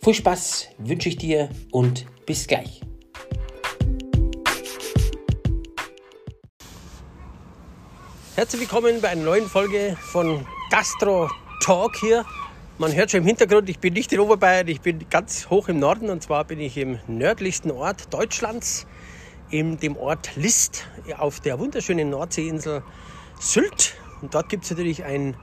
[0.00, 2.80] Viel Spaß wünsche ich dir und bis gleich.
[8.36, 11.28] Herzlich willkommen bei einer neuen Folge von Gastro
[11.60, 12.24] Talk hier.
[12.78, 15.80] Man hört schon im Hintergrund, ich bin nicht in Oberbayern, ich bin ganz hoch im
[15.80, 18.86] Norden und zwar bin ich im nördlichsten Ort Deutschlands,
[19.50, 20.86] in dem Ort List
[21.16, 22.84] auf der wunderschönen Nordseeinsel
[23.40, 23.96] Sylt.
[24.22, 25.36] Und dort gibt es natürlich ein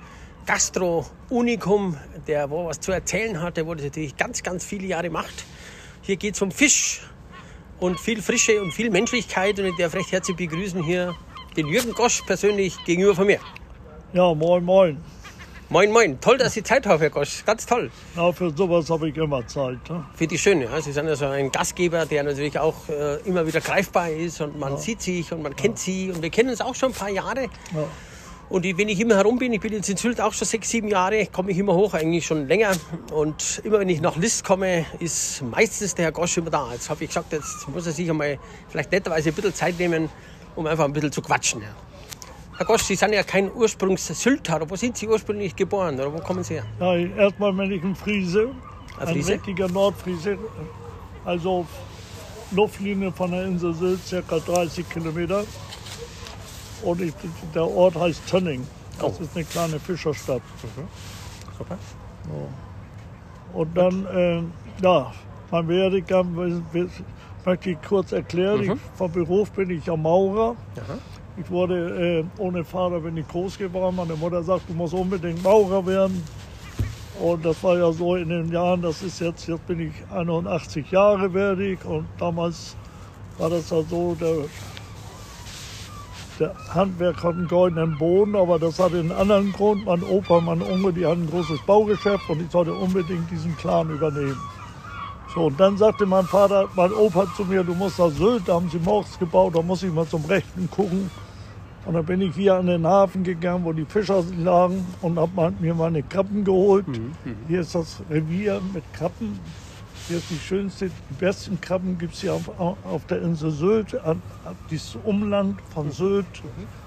[0.46, 5.46] Gastro-Unikum, der wo was zu erzählen hat, der das natürlich ganz, ganz viele Jahre macht.
[6.02, 7.02] Hier geht es um Fisch
[7.80, 11.16] und viel Frische und viel Menschlichkeit und ich darf recht herzlich begrüßen hier
[11.58, 13.40] den Jürgen Gosch persönlich gegenüber von mir.
[14.14, 14.98] Ja, moin, moin.
[15.68, 16.20] Moin, moin.
[16.22, 17.44] Toll, dass Sie Zeit haben, Herr Gosch.
[17.44, 17.90] Ganz toll.
[18.16, 19.90] Ja, für sowas habe ich immer Zeit.
[19.90, 20.06] Ne?
[20.14, 20.66] Für die Schöne.
[20.66, 20.80] Ja.
[20.80, 24.74] Sie sind also ein Gastgeber, der natürlich auch äh, immer wieder greifbar ist und man
[24.74, 24.78] ja.
[24.78, 25.84] sieht sich und man kennt ja.
[25.84, 27.46] Sie und wir kennen uns auch schon ein paar Jahre.
[27.74, 27.88] Ja.
[28.48, 30.88] Und wenn ich immer herum bin, ich bin jetzt in Sylt auch schon sechs, sieben
[30.88, 32.74] Jahre, komme ich immer hoch, eigentlich schon länger.
[33.12, 36.72] Und immer wenn ich nach List komme, ist meistens der Herr Gosch immer da.
[36.72, 38.38] Jetzt habe ich gesagt, jetzt muss er sich einmal
[38.70, 40.10] vielleicht netterweise ein bisschen Zeit nehmen,
[40.56, 41.64] um einfach ein bisschen zu quatschen.
[42.58, 44.70] Herr Gosch, Sie sind ja kein Ursprungs-Sylter.
[44.70, 46.66] Wo sind Sie ursprünglich geboren oder wo kommen Sie her?
[46.80, 48.52] Ja, erstmal bin ich ein Friese,
[49.00, 50.38] ein, ein richtiger Nordfriese.
[51.26, 51.66] Also
[52.52, 54.38] Luftlinie von der Insel Sylt, ca.
[54.38, 55.44] 30 Kilometer.
[56.86, 57.14] Und ich,
[57.54, 58.66] der Ort heißt Tönning.
[59.00, 59.24] Das oh.
[59.24, 60.42] ist eine kleine Fischerstadt.
[60.64, 60.88] Mhm.
[61.58, 61.78] Super.
[62.24, 63.60] So.
[63.60, 64.42] Und dann, äh,
[64.84, 65.12] ja,
[65.52, 66.34] mein Werdegang
[67.46, 68.66] möchte ich kurz erklären.
[68.66, 68.72] Mhm.
[68.74, 70.54] Ich, vom Beruf bin ich ja Maurer.
[70.54, 71.02] Mhm.
[71.38, 73.96] Ich wurde äh, ohne Vater bin ich groß geworden.
[73.98, 76.24] Meine Mutter sagt, du musst unbedingt Maurer werden.
[77.20, 80.92] Und das war ja so in den Jahren, das ist jetzt, jetzt bin ich 81
[80.92, 82.76] Jahre werde ich und damals
[83.38, 84.36] war das ja so, der
[86.40, 89.86] der Handwerk hat einen goldenen Boden, aber das hatte einen anderen Grund.
[89.86, 93.90] Mein Opa, mein Onkel, die hatten ein großes Baugeschäft und ich sollte unbedingt diesen Clan
[93.90, 94.38] übernehmen.
[95.34, 98.54] So, und dann sagte mein Vater, mein Opa zu mir, du musst nach Sylt, da
[98.56, 101.10] haben sie morgens gebaut, da muss ich mal zum Rechten gucken.
[101.86, 105.54] Und dann bin ich hier an den Hafen gegangen, wo die Fischer lagen und habe
[105.60, 106.88] mir meine Krabben geholt.
[106.88, 107.36] Mhm, mhm.
[107.48, 109.40] Hier ist das Revier mit Krabben.
[110.08, 114.22] Ist die schönste, die besten Krabben gibt es hier auf, auf, der Insel Sylt, an,
[114.70, 116.26] dieses Umland von Sylt.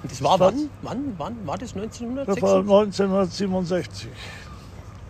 [0.05, 0.71] Und das war das wann?
[0.83, 1.15] wann?
[1.19, 1.75] Wann war das?
[1.75, 2.27] 1966?
[2.27, 4.09] Das war 1967.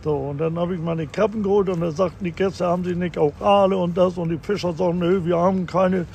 [0.02, 2.94] So, und dann habe ich meine Krabben geholt und dann sagten die Gäste, haben sie
[2.94, 4.16] nicht auch Aale und das?
[4.16, 6.06] Und die Fischer sagen, nö, wir haben keine.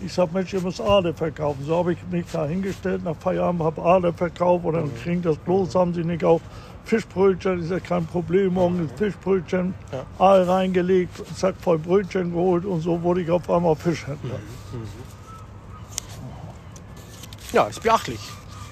[0.00, 1.64] Ich sage, Mensch, ihr müsst Aale verkaufen.
[1.64, 4.96] So habe ich mich da hingestellt, nach Feierabend habe Aale verkauft und dann mhm.
[5.02, 6.42] kriegen das bloß, haben sie nicht auch.
[6.88, 10.06] Fischbrötchen ist ja kein Problem, morgen ist Fischbrötchen, ja.
[10.18, 14.38] Aal reingelegt, Sack voll Brötchen geholt und so wurde ich auf einmal Fischhändler.
[14.72, 14.88] Mhm.
[17.52, 18.20] Ja, ist beachtlich.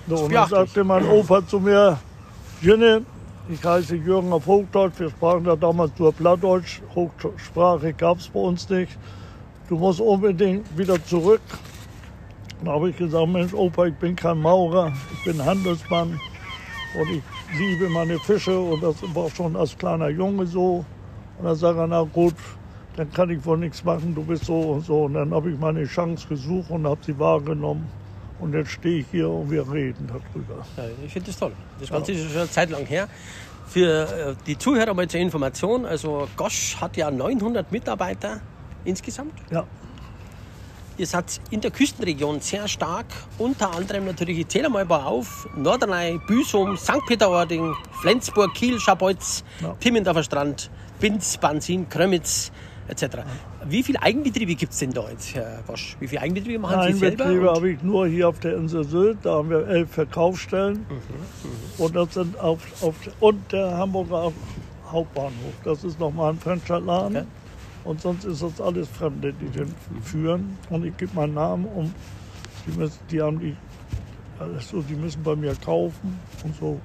[0.09, 1.99] So, ist und dann sagte mein Opa zu mir,
[2.62, 3.03] Jünne,
[3.50, 8.41] ich heiße Jürgen auf Hochdeutsch, wir sprachen da damals nur Plattdeutsch, Hochsprache gab es bei
[8.41, 8.97] uns nicht.
[9.69, 11.43] Du musst unbedingt wieder zurück.
[12.60, 16.19] Dann habe ich gesagt, Mensch Opa, ich bin kein Maurer, ich bin Handelsmann
[16.98, 17.22] und ich
[17.59, 20.84] liebe meine Fische und das war schon als kleiner Junge so.
[21.39, 22.34] Und dann sage ich, na gut,
[22.97, 25.05] dann kann ich wohl nichts machen, du bist so und so.
[25.05, 27.87] Und dann habe ich meine Chance gesucht und habe sie wahrgenommen.
[28.39, 30.65] Und jetzt stehe ich hier und wir reden darüber.
[30.77, 31.53] Ja, ich finde das toll.
[31.81, 32.19] Das Ganze ja.
[32.19, 33.09] ist schon eine Zeit lang her.
[33.67, 38.41] Für äh, die Zuhörer mal zur Information, also Gosch hat ja 900 Mitarbeiter
[38.84, 39.34] insgesamt.
[39.51, 39.65] Ja.
[40.99, 45.07] Ihr seid in der Küstenregion sehr stark, unter anderem natürlich, ich zähle mal ein paar
[45.07, 47.05] auf, Norderney, Büsum, St.
[47.07, 49.77] Peter-Ording, Flensburg, Kiel, Schabolz, ja.
[49.79, 52.51] Timmendorfer Strand, Binz, Bansin, Krömitz
[52.89, 53.19] etc.
[53.66, 55.97] Wie viele Eigenbetriebe gibt es denn da jetzt, Herr Bosch?
[56.01, 57.25] Wie viele Eigenbetriebe machen Sie selber?
[57.25, 60.95] Eigenbetriebe habe ich nur hier auf der Insel Sylt, da haben wir elf Verkaufsstellen mhm,
[60.97, 61.84] mhm.
[61.84, 64.33] und das sind auf, auf und der Hamburger
[64.91, 67.16] Hauptbahnhof, das ist nochmal ein Franchise-Laden.
[67.16, 67.27] Okay.
[67.86, 70.59] Und sonst ist das alles Fremde, die den führen.
[70.71, 71.94] Und ich gebe meinen Namen und
[72.66, 73.56] die, müssen, die haben die,
[74.38, 76.80] also die müssen bei mir kaufen und so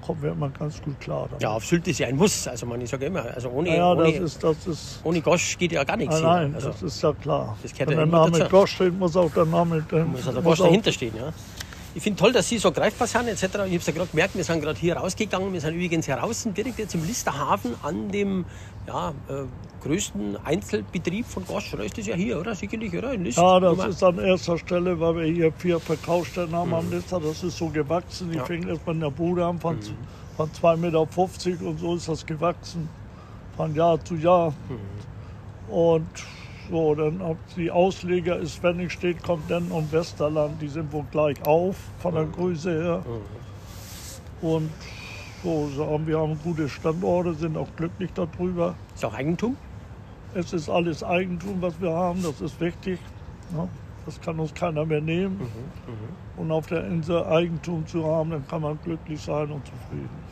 [0.00, 1.26] kommen wir immer ganz gut klar.
[1.26, 1.42] Damit.
[1.42, 2.46] Ja, auf Sylt ist ja ein Muss.
[2.46, 5.72] Also man, ich sage immer, also ohne, ja, ohne, ist, das ist, ohne Gosch geht
[5.72, 6.20] ja gar nichts.
[6.20, 7.58] Nein, nein also, das ist ja klar.
[7.62, 8.50] Das Wenn der Name dazu.
[8.50, 11.14] Gosch steht, muss auch der Name muss, also Gosch dahinter stehen.
[11.16, 11.32] Ja.
[11.98, 13.42] Ich finde toll, dass Sie so greifbar sind etc.
[13.42, 15.52] Ich habe es ja gerade gemerkt, wir sind gerade hier rausgegangen.
[15.52, 18.44] Wir sind übrigens heraus direkt jetzt im Listerhafen an dem
[18.86, 19.42] ja, äh,
[19.82, 21.74] größten Einzelbetrieb von Gosch.
[21.74, 22.54] Oder ist das ja hier, oder?
[22.54, 23.14] Sicherlich, oder?
[23.14, 26.74] In List, ja, das ist an erster Stelle, weil wir hier vier Verkaufsstellen haben mhm.
[26.74, 27.18] am Lister.
[27.18, 28.30] Das ist so gewachsen.
[28.30, 28.44] Die ja.
[28.44, 29.82] fingen erst mal in der Bude an von, mhm.
[30.36, 32.88] von 2,50 Meter und so ist das gewachsen.
[33.56, 34.54] Von Jahr zu Jahr.
[34.68, 35.74] Mhm.
[35.74, 36.06] Und
[36.70, 37.20] so, dann
[37.56, 41.76] die Ausleger ist, wenn ich steht, kommt dann und Westerland, die sind wohl gleich auf
[41.98, 42.24] von der.
[42.24, 43.04] Größe her.
[43.06, 44.48] Mhm.
[44.48, 44.70] Und
[45.42, 48.74] so sagen wir haben gute Standorte, sind auch glücklich darüber.
[48.94, 49.56] Ist auch Eigentum?
[50.34, 52.98] Es ist alles Eigentum, was wir haben, das ist wichtig.
[53.56, 53.68] Ja,
[54.04, 55.38] das kann uns keiner mehr nehmen.
[55.38, 56.42] Mhm, mh.
[56.42, 60.27] Und auf der Insel Eigentum zu haben, dann kann man glücklich sein und zufrieden.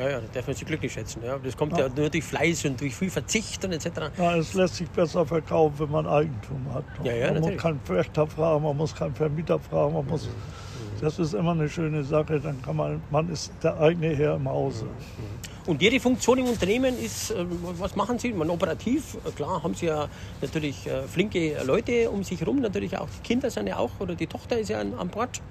[0.00, 1.22] Ja, ja, da darf man sich glücklich schätzen.
[1.24, 1.38] Ja.
[1.38, 1.86] Das kommt ja.
[1.86, 1.88] ja.
[1.94, 3.86] nur durch Fleiß und durch viel Verzicht und etc.
[4.16, 6.84] Ja, es lässt sich besser verkaufen, wenn man Eigentum hat.
[7.04, 7.54] Ja, ja, man natürlich.
[7.54, 11.00] muss keinen Wächter fragen, man muss keinen Vermieter fragen, man muss, mhm.
[11.02, 14.48] das ist immer eine schöne Sache, dann kann man, man ist der eigene Herr im
[14.48, 14.86] Hause.
[14.86, 15.40] Mhm.
[15.66, 17.44] Und Ihre Funktion im Unternehmen ist, äh,
[17.78, 18.32] was machen Sie?
[18.32, 20.08] Man operativ, klar, haben Sie ja
[20.40, 24.14] natürlich äh, flinke Leute um sich herum, natürlich auch die Kinder sind ja auch, oder
[24.14, 25.42] die Tochter ist ja an Bord.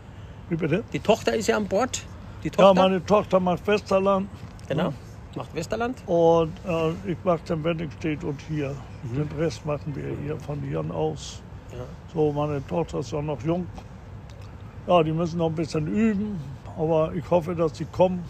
[0.50, 0.84] Wie bitte?
[0.92, 2.04] Die Tochter ist ja an Bord.
[2.44, 2.68] Die Tochter?
[2.68, 4.30] Ja, meine Tochter macht Westerland.
[4.68, 4.94] Genau,
[5.36, 6.02] macht Westerland.
[6.06, 8.76] Und äh, ich mache den Wenningstedt und hier.
[9.04, 9.16] Mhm.
[9.16, 11.42] Den Rest machen wir hier von hier aus.
[11.72, 11.78] Ja.
[12.14, 13.68] So, meine Tochter ist ja noch jung.
[14.88, 16.40] Ja, die müssen noch ein bisschen üben,
[16.78, 18.24] aber ich hoffe, dass sie kommen.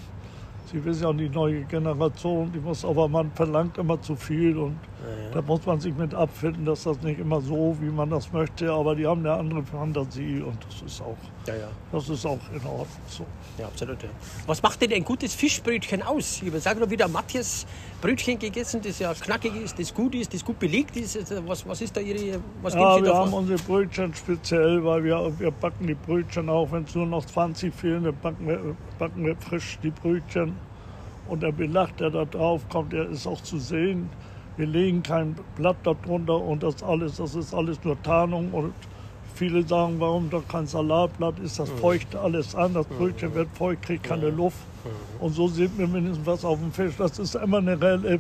[0.72, 4.78] Sie wissen ja, die neue Generation, die muss, aber man verlangt immer zu viel und
[5.02, 5.32] ja, ja.
[5.32, 8.72] da muss man sich mit abfinden, dass das nicht immer so, wie man das möchte,
[8.72, 11.18] aber die haben eine andere Fantasie und das ist auch,
[11.48, 11.54] ja,
[11.92, 13.26] Das ist auch in Ordnung so.
[13.58, 13.98] Ja, absolut.
[14.46, 16.42] Was macht denn ein gutes Fischbrötchen aus?
[16.44, 17.66] Ich sage nur wieder Matthias
[18.02, 21.18] Brötchen gegessen, das ja knackig ist, das gut ist, das gut belegt ist.
[21.18, 25.04] Also was, was ist da Ihre, was ja, Sie wir haben unsere Brötchen speziell, weil
[25.04, 28.76] wir, wir backen die Brötchen auch, wenn es nur noch 20 fehlen, dann backen wir,
[28.98, 30.56] backen wir frisch die Brötchen.
[31.28, 34.10] Und der Belag, der da drauf kommt, der ist auch zu sehen.
[34.58, 38.74] Wir legen kein Blatt darunter und das alles, das ist alles nur Tarnung und
[39.40, 41.78] Viele sagen, warum doch kein Salatblatt ist, das mhm.
[41.78, 44.58] feucht alles an, das Brötchen wird feucht, kriegt keine Luft.
[44.84, 45.24] Mhm.
[45.24, 46.96] Und so sieht man mindestens was auf dem Fisch.
[46.98, 48.20] Das ist immer eine reelle,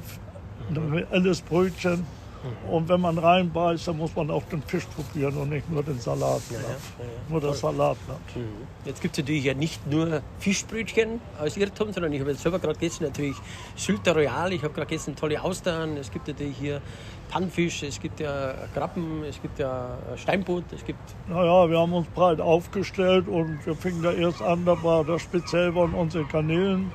[0.69, 2.05] ein reelles Brötchen.
[2.43, 2.69] Mhm.
[2.69, 5.99] Und wenn man reinbeißt, dann muss man auch den Fisch probieren und nicht nur den
[5.99, 6.41] Salatblatt.
[6.51, 8.35] Ja, ja, ja, nur das Salatblatt.
[8.35, 8.41] Mhm.
[8.85, 12.59] Jetzt gibt es natürlich ja nicht nur Fischbrötchen aus Irrtum, sondern ich habe jetzt selber
[12.59, 13.35] gerade gegessen, natürlich
[13.75, 16.81] Sylter Royal, ich habe gerade gegessen tolle Austern, es gibt natürlich hier
[17.29, 20.99] Pannfisch, es gibt ja Krabben, es gibt ja Steinbutt, es gibt...
[21.27, 25.21] Naja, wir haben uns breit aufgestellt und wir fingen da erst an, da war das
[25.21, 26.91] speziell waren unsere Kanälen.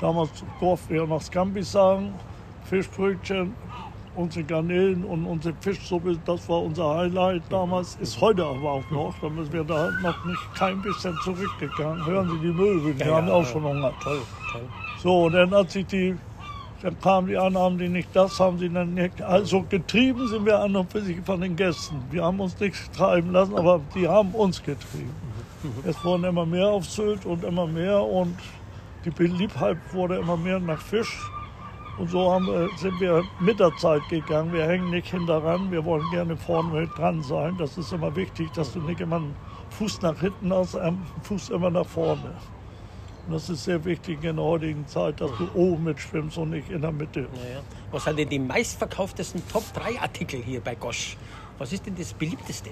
[0.00, 0.30] Damals
[0.60, 2.14] durften wir noch Scampi sagen,
[2.64, 3.54] Fischbrötchen,
[4.18, 9.14] unsere Garnelen und unsere Fischsuppe, das war unser Highlight damals, ist heute aber auch noch.
[9.20, 12.04] Da müssen wir da noch nicht kein bisschen zurückgegangen.
[12.04, 13.92] Hören Sie die Möwen, die ja, haben ja, auch schon Hunger.
[14.02, 14.20] Toll,
[14.52, 14.62] toll.
[15.02, 16.16] So, und dann hat sich die,
[16.82, 19.20] dann kamen die anderen, haben die nicht das, haben sie dann nicht.
[19.20, 22.02] Also getrieben sind wir an und für sich von den Gästen.
[22.10, 25.14] Wir haben uns nichts treiben lassen, aber die haben uns getrieben.
[25.84, 28.38] Es wurden immer mehr auf Sylt und immer mehr und
[29.04, 31.18] die Beliebtheit wurde immer mehr nach Fisch.
[31.98, 32.46] Und so haben,
[32.76, 34.52] sind wir mit der Zeit gegangen.
[34.52, 37.56] Wir hängen nicht hinteran, wir wollen gerne vorne mit dran sein.
[37.58, 39.34] Das ist immer wichtig, dass du nicht immer einen
[39.70, 42.36] Fuß nach hinten hast, einen Fuß immer nach vorne.
[43.28, 46.70] Und das ist sehr wichtig in der heutigen Zeit, dass du oben mitschwimmst und nicht
[46.70, 47.20] in der Mitte.
[47.20, 47.60] Ja,
[47.90, 51.18] Was sind denn die meistverkauftesten Top 3 Artikel hier bei Gosch?
[51.58, 52.70] Was ist denn das beliebteste?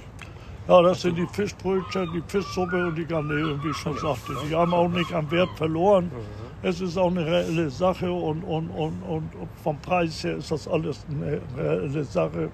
[0.66, 4.32] Ja, das sind die Fischbrötchen, die Fischsuppe und die Garnelen, wie ich schon sagte.
[4.48, 6.06] Die haben auch nicht an Wert verloren.
[6.06, 6.66] Mhm.
[6.66, 9.30] Es ist auch eine reelle Sache und, und, und, und
[9.62, 12.48] vom Preis her ist das alles eine reelle Sache.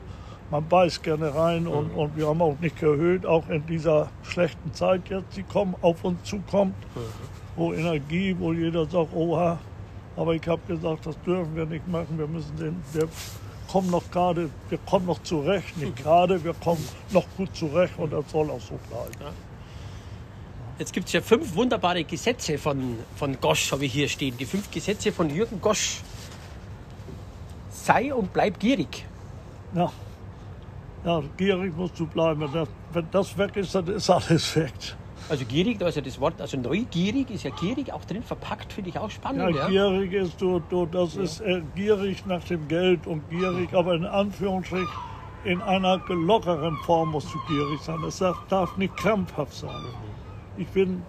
[0.51, 1.99] Man beißt gerne rein und, mhm.
[1.99, 6.03] und wir haben auch nicht erhöht, auch in dieser schlechten Zeit jetzt, die kommen, auf
[6.03, 7.42] uns zukommt, mhm.
[7.57, 9.59] Wo Energie, wo jeder sagt, oha,
[10.17, 13.09] aber ich habe gesagt, das dürfen wir nicht machen, wir müssen den, wir
[13.71, 18.13] kommen noch gerade, wir kommen noch zurecht, nicht gerade, wir kommen noch gut zurecht und
[18.13, 19.13] das soll auch so bleiben.
[19.21, 19.33] Ja.
[20.79, 24.37] Jetzt gibt es ja fünf wunderbare Gesetze von, von Gosch, habe ich hier stehen.
[24.37, 26.01] Die fünf Gesetze von Jürgen Gosch.
[27.71, 29.05] Sei und bleib gierig.
[29.75, 29.93] Ja,
[31.05, 32.49] ja gierig musst du bleiben.
[32.93, 34.73] Wenn das weg ist, dann ist alles weg.
[35.29, 38.73] Also gierig, da ist ja das Wort, also neugierig ist ja gierig auch drin verpackt,
[38.73, 39.55] finde ich auch spannend.
[39.55, 39.89] Ja, ja.
[39.91, 41.23] gierig ist du, du das ja.
[41.23, 44.89] ist äh, gierig nach dem Geld und gierig, aber in Anführungsstrichen
[45.45, 47.99] in einer lockeren Form musst du gierig sein.
[48.03, 49.85] Das darf, darf nicht krampfhaft sein.
[50.57, 51.03] Ich bin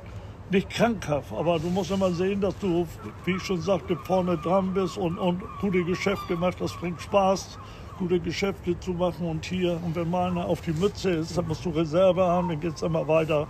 [0.50, 2.88] nicht krankhaft, aber du musst immer sehen, dass du,
[3.26, 6.62] wie ich schon sagte, vorne dran bist und, und gute Geschäfte machst.
[6.62, 7.60] Das bringt Spaß,
[7.98, 9.80] gute Geschäfte zu machen und hier.
[9.84, 12.76] Und wenn mal einer auf die Mütze ist, dann musst du Reserve haben, dann geht
[12.76, 13.48] es immer weiter.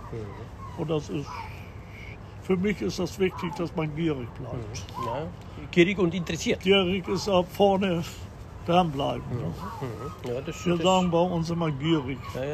[0.78, 1.28] Und das ist,
[2.42, 4.54] für mich ist das wichtig, dass man gierig bleibt.
[4.54, 5.06] Mhm.
[5.06, 5.26] Ja,
[5.70, 6.60] gierig und interessiert.
[6.60, 8.02] Gierig ist auch vorne
[8.66, 9.22] dranbleiben.
[9.30, 9.46] Ne?
[9.46, 10.28] Mhm.
[10.34, 12.18] Ja, das, Wir das, sagen bei uns immer gierig.
[12.34, 12.50] ja, ja.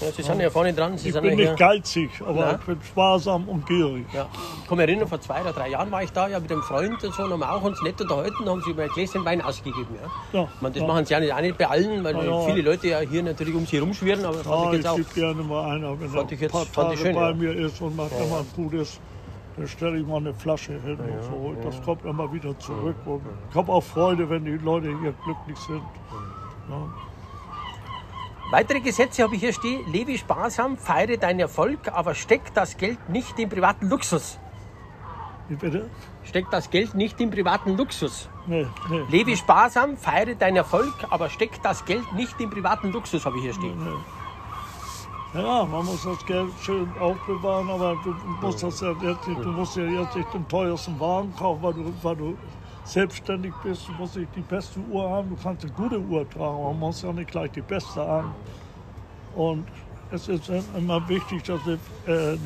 [0.00, 0.96] ja, Sie sind ja vorne dran.
[0.98, 1.56] Sie Ich sind bin ja nicht hier.
[1.56, 2.52] geizig, aber Ja.
[2.52, 4.04] ich bin sparsam und gierig.
[4.12, 4.26] Ja.
[4.62, 6.62] Ich kann mich erinnern, vor zwei oder drei Jahren war ich da ja, mit einem
[6.62, 9.24] Freund und so, und haben wir auch uns nett unterhalten, haben sie mir ein Gläschen
[9.24, 9.88] Wein ausgegeben.
[10.32, 10.40] Ja.
[10.40, 10.86] Ja, Man, das ja.
[10.88, 12.40] machen sie ja nicht, auch nicht bei allen, weil Ja, ja.
[12.40, 14.96] viele Leute ja hier natürlich um sie rumschwirren, aber fand Ja, ich jetzt ich auch.
[14.96, 17.14] gebe gerne mal einer, wenn er Fand ein ich jetzt- paar fand ich Tage schön,
[17.14, 17.34] bei ja.
[17.34, 19.00] mir ist und macht immer Gutes.
[19.58, 21.56] Dann stelle ich mal eine Flasche hin und so.
[21.62, 22.96] Das kommt immer wieder zurück.
[23.04, 25.82] Und ich habe auch Freude, wenn die Leute hier glücklich sind.
[26.70, 26.88] Ja.
[28.52, 29.80] Weitere Gesetze habe ich hier stehen.
[29.92, 34.38] Lebe sparsam, feiere deinen Erfolg, aber steck das Geld nicht in privaten Luxus.
[35.48, 35.90] Wie bitte?
[36.22, 38.28] Steck das Geld nicht in privaten Luxus.
[38.46, 39.02] Nee, nee.
[39.10, 43.42] Lebe sparsam, feiere deinen Erfolg, aber steck das Geld nicht in privaten Luxus, habe ich
[43.42, 43.78] hier stehen.
[45.34, 49.50] Ja, man muss das Geld schön aufbewahren, aber du musst, das ja jetzt, nicht- du
[49.52, 52.38] musst ja jetzt nicht den teuersten Wagen kaufen, weil du, weil du
[52.84, 53.86] selbstständig bist.
[53.88, 56.78] Du musst nicht die beste Uhr haben, du kannst eine gute Uhr tragen, aber man
[56.80, 58.34] muss ja nicht gleich die beste haben.
[59.36, 59.66] Und
[60.10, 61.78] es ist immer wichtig, dass eine,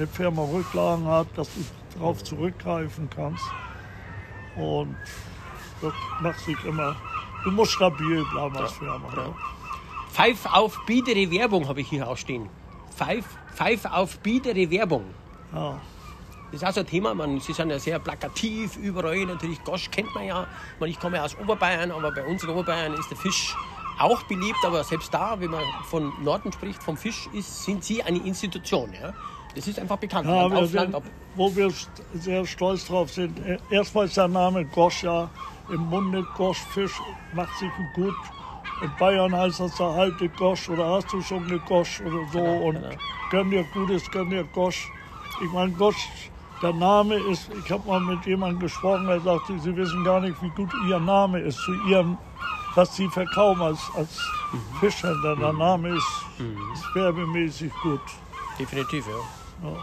[0.01, 1.61] äh, Firma Rücklagen hat, dass du
[1.97, 3.45] darauf zurückgreifen kannst.
[4.57, 4.97] Und
[5.81, 6.97] das macht sich immer,
[7.45, 9.09] du musst stabil bleiben als Firma.
[9.15, 9.33] ne?
[10.11, 12.49] Pfeif auf biedere Werbung habe ich hier auch stehen.
[13.02, 15.04] Pfeif, Pfeif auf biedere Werbung.
[15.52, 15.80] Ja.
[16.50, 19.90] Das ist auch so ein Thema, man, sie sind ja sehr plakativ, überall natürlich, Gosch
[19.90, 20.47] kennt man ja.
[20.78, 23.56] Man, ich komme ja aus Oberbayern, aber bei uns in Oberbayern ist der Fisch
[23.99, 28.02] auch beliebt, aber selbst da, wenn man von Norden spricht, vom Fisch, ist, sind sie
[28.02, 28.92] eine Institution.
[28.92, 29.14] Ja?
[29.54, 30.26] Das ist einfach bekannt.
[30.26, 31.02] Ja, Land auf, Land ab.
[31.35, 31.73] wo wir
[32.14, 33.40] sehr stolz drauf sind.
[33.71, 35.30] Erstmal ist der Name Gosch ja
[35.71, 36.26] im Munde.
[36.37, 37.00] Goschfisch
[37.35, 38.14] macht sich gut.
[38.81, 42.38] In Bayern heißt das der alte Gosch oder hast du schon gegoscht oder so.
[42.41, 42.88] und genau.
[43.31, 44.88] gönn dir Gutes, gönn dir Gosch.
[45.45, 46.09] Ich meine, Gosch,
[46.62, 50.41] der Name ist, ich habe mal mit jemandem gesprochen, der sagte, sie wissen gar nicht,
[50.43, 52.17] wie gut ihr Name ist zu ihrem,
[52.75, 54.21] was sie verkaufen als, als
[54.52, 54.59] Mhm.
[54.81, 55.35] Fischhändler.
[55.37, 56.07] Der Name ist,
[56.75, 58.00] ist werbemäßig gut.
[58.59, 59.69] Definitiv, ja.
[59.71, 59.76] Ja.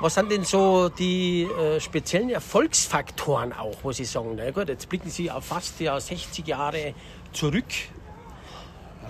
[0.00, 4.88] Was sind denn so die äh, speziellen Erfolgsfaktoren auch, wo Sie sagen, na gut, jetzt
[4.88, 6.94] blicken Sie auf fast ja 60 Jahre
[7.34, 7.64] zurück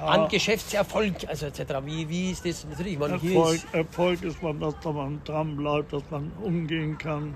[0.02, 1.60] an Geschäftserfolg, also etc.
[1.84, 2.66] Wie, wie ist das?
[2.68, 7.34] Natürlich, man, Erfolg, ist, Erfolg ist man, dass man dran bleibt, dass man umgehen kann.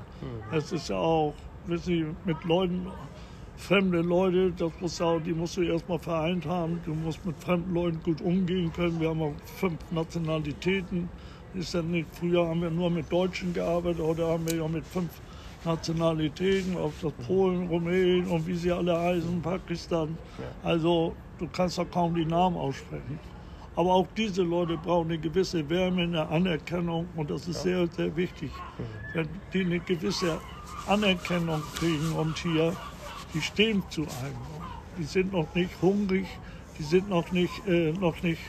[0.53, 1.35] Es ist ja auch,
[1.67, 2.87] wissen Sie, mit Leuten,
[3.57, 6.81] fremde Leute, das muss ja, die musst du erstmal vereint haben.
[6.85, 9.01] Du musst mit fremden Leuten gut umgehen können.
[9.01, 11.09] Wir haben auch fünf Nationalitäten.
[11.55, 14.87] Ist ja nicht, früher haben wir nur mit Deutschen gearbeitet, heute haben wir ja mit
[14.87, 15.11] fünf
[15.65, 20.17] Nationalitäten, ob das Polen, Rumänien und wie sie alle heißen, Pakistan.
[20.63, 23.19] Also du kannst doch kaum die Namen aussprechen.
[23.77, 28.15] Aber auch diese Leute brauchen eine gewisse Wärme, eine Anerkennung und das ist sehr, sehr
[28.17, 28.51] wichtig.
[29.15, 30.41] Wenn die eine gewisse
[30.87, 32.75] Anerkennung kriegen und hier,
[33.35, 34.35] die stehen zu einem.
[34.99, 36.27] Die sind noch nicht hungrig,
[36.79, 38.41] die sind noch nicht, äh, noch nicht,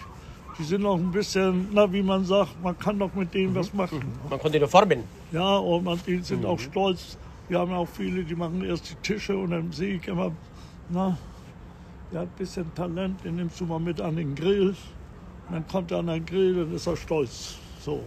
[0.58, 3.72] die sind noch ein bisschen, na wie man sagt, man kann doch mit denen was
[3.74, 4.02] machen.
[4.30, 5.04] man konnte nur formen.
[5.32, 7.18] Ja, und man, die sind auch stolz.
[7.48, 10.32] Wir haben auch viele, die machen erst die Tische und dann sehe ich immer,
[10.90, 11.18] na,
[12.12, 14.70] der hat ein bisschen Talent, den nimmst du mal mit an den Grill.
[14.70, 17.58] Und dann kommt er an den Grill, dann ist er stolz.
[17.82, 18.04] So.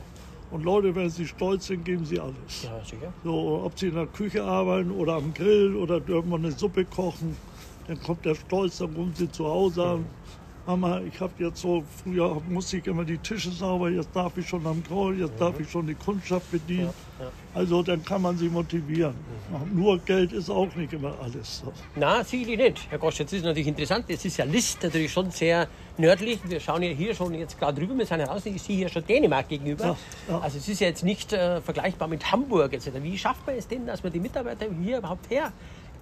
[0.50, 2.62] Und Leute, wenn sie stolz sind, geben sie alles.
[2.64, 3.12] Ja, sicher.
[3.24, 6.84] So, ob sie in der Küche arbeiten oder am Grill oder dürfen wir eine Suppe
[6.84, 7.36] kochen,
[7.86, 10.06] dann kommt der Stolz, dann rufen sie zu Hause an.
[10.66, 14.48] Mama, ich habe jetzt so, früher musste ich immer die Tische sauber, jetzt darf ich
[14.48, 16.90] schon am Grill, jetzt darf ich schon die Kundschaft bedienen.
[17.54, 19.14] Also dann kann man sie motivieren.
[19.72, 21.62] Nur Geld ist auch nicht immer alles.
[21.96, 22.86] Na, sicherlich nicht.
[22.90, 24.04] Herr Gosch, jetzt ist natürlich interessant.
[24.08, 26.38] Es ist ja List natürlich schon sehr nördlich.
[26.44, 27.96] Wir schauen ja hier schon jetzt gerade drüber.
[27.98, 28.46] Wir sind heraus.
[28.46, 29.84] Ich sehe hier schon Dänemark gegenüber.
[29.84, 29.96] Ja,
[30.28, 30.40] ja.
[30.40, 32.72] Also es ist ja jetzt nicht äh, vergleichbar mit Hamburg.
[32.72, 32.90] Etc.
[33.02, 35.30] Wie schafft man es denn, dass man die Mitarbeiter hier überhaupt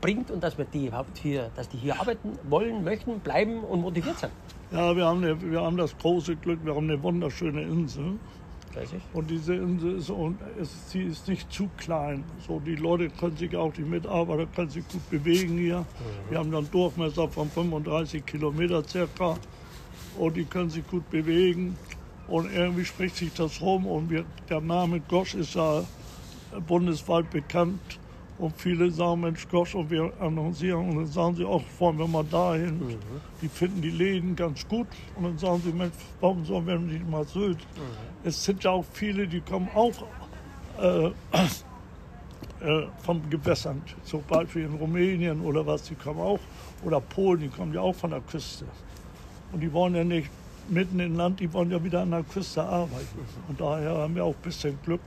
[0.00, 3.82] herbringt und dass man die überhaupt hier, dass die hier arbeiten wollen, möchten, bleiben und
[3.82, 4.32] motiviert sind?
[4.72, 8.18] Ja, wir haben, wir haben das große Glück, wir haben eine wunderschöne Insel.
[9.12, 12.22] Und diese Insel ist, und es, sie ist nicht zu klein.
[12.46, 15.84] So, die Leute können sich auch, die Mitarbeiter können sich gut bewegen hier.
[16.28, 19.36] Wir haben dann Durchmesser von 35 Kilometer circa.
[20.16, 21.76] Und die können sich gut bewegen.
[22.28, 23.86] Und irgendwie spricht sich das rum.
[23.86, 25.82] Und wir, der Name Gosch ist ja
[26.68, 27.99] bundesweit bekannt.
[28.40, 30.88] Und viele sagen, Mensch, Gosch, und wir annoncieren.
[30.88, 32.98] Und dann sagen sie auch, wollen wir mal dahin.
[33.42, 34.86] Die finden die Läden ganz gut.
[35.16, 37.58] Und dann sagen sie, Mensch, warum sollen wir nicht mal Sylt?
[38.24, 39.92] Es sind ja auch viele, die kommen auch
[40.80, 41.08] äh,
[42.60, 43.82] äh, vom Gewässern.
[44.04, 46.40] Zum Beispiel in Rumänien oder was, die kommen auch.
[46.82, 48.64] Oder Polen, die kommen ja auch von der Küste.
[49.52, 50.30] Und die wollen ja nicht
[50.68, 53.18] mitten im Land, die wollen ja wieder an der Küste arbeiten.
[53.48, 55.00] Und daher haben wir auch ein bisschen Glück.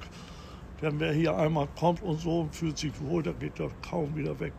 [0.83, 4.13] Wenn wer hier einmal kommt und so und fühlt sich wohl, dann geht er kaum
[4.17, 4.51] wieder weg.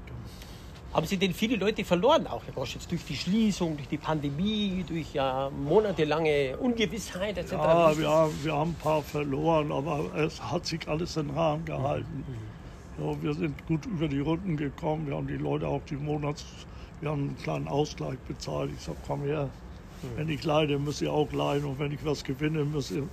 [0.94, 3.98] Haben Sie denn viele Leute verloren, auch Herr Gosch, jetzt durch die Schließung, durch die
[3.98, 7.52] Pandemie, durch ja monatelange Ungewissheit etc.?
[7.52, 11.66] Ja, wir haben, wir haben ein paar verloren, aber es hat sich alles im Rahmen
[11.66, 12.24] gehalten.
[12.26, 13.04] Mhm.
[13.04, 16.46] Ja, wir sind gut über die Runden gekommen, wir haben die Leute auch die Monats,
[17.02, 18.70] wir haben einen kleinen Ausgleich bezahlt.
[18.74, 19.50] Ich sage, komm her,
[20.02, 20.08] mhm.
[20.16, 23.06] wenn ich leide, müsst ihr auch leiden und wenn ich was gewinne, müsst ihr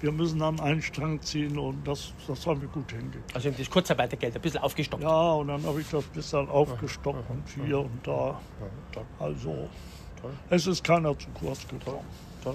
[0.00, 3.34] wir müssen an einen Strang ziehen und das, das haben wir gut hingekriegt.
[3.34, 5.02] Also das Kurzarbeitergeld ein bisschen aufgestockt?
[5.02, 8.40] Ja, und dann habe ich das ein bisschen aufgestockt ja, und hier ja, und da.
[8.94, 9.68] Ja, also
[10.20, 10.30] Toll.
[10.50, 12.04] es ist keiner zu kurz gekommen.
[12.44, 12.54] Toll.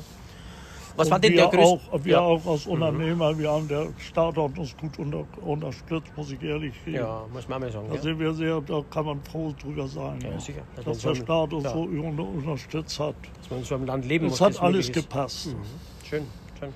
[0.95, 1.91] Was und war denn der größte?
[1.91, 2.73] Auch, wir auch als mhm.
[2.73, 3.39] Unternehmer, mhm.
[3.39, 6.95] wir haben der Staat hat uns gut unter, unterstützt, muss ich ehrlich sagen.
[6.95, 7.87] Ja, muss man mal sagen.
[7.91, 10.21] Da sind wir sehr, da kann man froh drüber sein.
[10.21, 10.61] Ja, sicher.
[10.75, 13.15] Dass, dass der Staat uns so unterstützt hat.
[13.39, 14.39] Dass man in so einem Land leben das muss.
[14.39, 15.47] Das hat alles gepasst.
[15.47, 16.05] Mhm.
[16.05, 16.27] Schön,
[16.59, 16.73] schön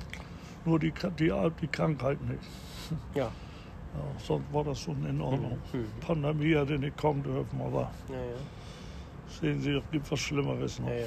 [0.68, 2.42] nur die, die, die Krankheit nicht.
[3.16, 3.24] Ja.
[3.24, 3.32] ja.
[4.24, 5.58] Sonst war das schon in Ordnung.
[5.74, 5.86] Mhm.
[6.06, 9.40] Pandemie hätte nicht kommen dürfen, aber ja, ja.
[9.40, 10.90] sehen Sie, es gibt was Schlimmeres noch.
[10.90, 11.06] Ja,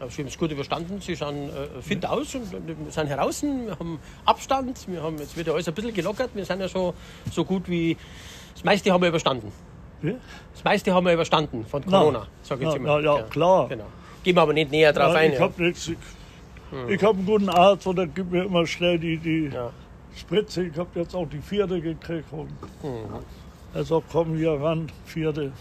[0.00, 3.42] aber Sie haben es gut überstanden, Sie schauen äh, fit aus und wir sind heraus,
[3.42, 6.68] wir haben Abstand, wir haben, jetzt wird ja alles ein bisschen gelockert, wir sind ja
[6.68, 6.92] schon
[7.30, 7.96] so gut wie,
[8.54, 9.52] das meiste haben wir überstanden.
[10.02, 10.14] Ja?
[10.52, 13.00] Das meiste haben wir überstanden von Corona, sage ich jetzt immer.
[13.00, 13.68] Ja, ja, klar.
[13.68, 13.86] Genau.
[14.24, 15.32] Gehen wir aber nicht näher drauf ein.
[15.32, 15.90] Ich habe nichts,
[16.72, 16.88] Mhm.
[16.88, 19.70] Ich habe einen guten Arzt und der gibt mir immer schnell die, die ja.
[20.16, 20.64] Spritze.
[20.64, 22.32] Ich habe jetzt auch die vierte gekriegt.
[22.32, 22.50] Und
[22.82, 23.20] mhm.
[23.74, 25.52] Also komm hier ran, vierte.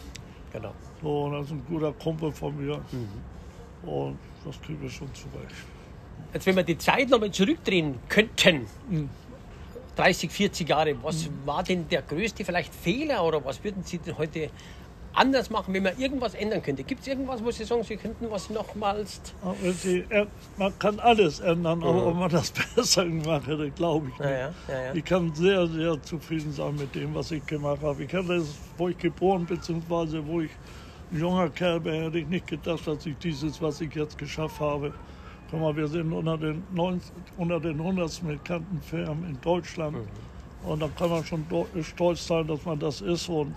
[0.52, 0.74] Genau.
[1.02, 2.82] So, und das ist ein guter Kumpel von mir.
[2.92, 3.90] Mhm.
[3.90, 5.56] Und das kriegen wir schon zurecht.
[6.34, 8.68] Jetzt, wenn wir die Zeit nochmal zurückdrehen könnten,
[9.96, 10.34] 30, mhm.
[10.34, 11.46] 40 Jahre, was mhm.
[11.46, 14.50] war denn der größte vielleicht Fehler oder was würden Sie denn heute
[15.14, 16.84] anders machen, wenn man irgendwas ändern könnte?
[16.84, 19.22] Gibt es irgendwas, wo Sie sagen, Sie könnten was nochmals...
[19.82, 20.06] Sie,
[20.58, 22.08] man kann alles ändern, aber mhm.
[22.08, 24.30] ob man das besser gemacht hätte, glaube ich nicht.
[24.30, 28.04] Ja, ja, ja, ich kann sehr, sehr zufrieden sein mit dem, was ich gemacht habe.
[28.04, 30.22] Ich hätte es, wo ich geboren bzw.
[30.26, 30.52] wo ich
[31.12, 34.60] ein junger Kerl bin, hätte ich nicht gedacht, dass ich dieses, was ich jetzt geschafft
[34.60, 34.94] habe,
[35.52, 39.98] Guck mal, wir sind unter den, 90, unter den 100 bekannten Firmen in Deutschland.
[39.98, 40.70] Mhm.
[40.70, 41.46] Und da kann man schon
[41.84, 43.28] stolz sein, dass man das ist.
[43.28, 43.54] Und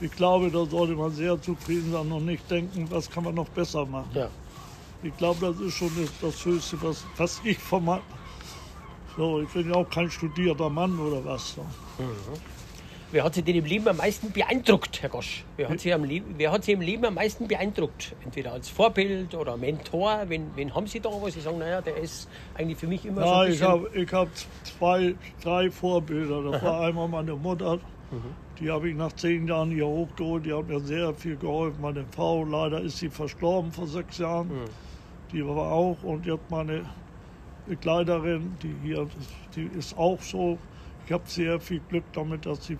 [0.00, 3.48] ich glaube, da sollte man sehr zufrieden sein und nicht denken, was kann man noch
[3.48, 4.10] besser machen.
[4.14, 4.28] Ja.
[5.02, 7.98] Ich glaube, das ist schon das, das Höchste, was, was ich vom
[9.16, 11.54] so, ich bin ja auch kein studierter Mann oder was.
[11.54, 11.62] So.
[11.62, 12.06] Mhm.
[13.12, 15.44] Wer hat Sie denn im Leben am meisten beeindruckt, Herr Gosch?
[15.56, 18.14] Wer hat, Sie am Leben, wer hat Sie im Leben am meisten beeindruckt?
[18.24, 20.24] Entweder als Vorbild oder Mentor?
[20.26, 23.24] Wen, wen haben Sie da, wo Sie sagen, naja, der ist eigentlich für mich immer
[23.24, 24.02] ja, so ein bisschen...
[24.02, 24.28] Ich habe hab
[24.64, 26.42] zwei, drei Vorbilder.
[26.50, 26.66] Das Aha.
[26.66, 27.78] war einmal meine Mutter,
[28.10, 28.34] mhm.
[28.58, 30.46] Die habe ich nach zehn Jahren hier hochgeholt.
[30.46, 31.80] Die hat mir sehr viel geholfen.
[31.80, 34.48] Meine Frau, leider ist sie verstorben vor sechs Jahren.
[34.48, 34.64] Mhm.
[35.32, 36.02] Die war auch.
[36.02, 36.84] Und jetzt meine
[37.66, 39.06] Begleiterin, die hier,
[39.54, 40.58] die ist auch so.
[41.04, 42.78] Ich habe sehr viel Glück damit, dass sie